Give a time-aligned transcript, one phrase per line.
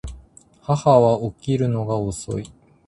[0.63, 2.51] 母は起きるのが遅い